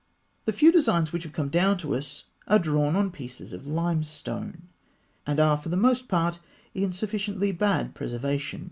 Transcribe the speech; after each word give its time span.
]The 0.45 0.53
few 0.53 0.71
designs 0.71 1.13
which 1.13 1.21
have 1.25 1.31
come 1.31 1.49
down 1.49 1.77
to 1.77 1.93
us 1.93 2.23
are 2.47 2.57
drawn 2.57 2.95
on 2.95 3.11
pieces 3.11 3.53
of 3.53 3.67
limestone, 3.67 4.63
and 5.27 5.39
are 5.39 5.57
for 5.59 5.69
the 5.69 5.77
most 5.77 6.07
part 6.07 6.39
in 6.73 6.91
sufficiently 6.91 7.51
bad 7.51 7.93
preservation. 7.93 8.59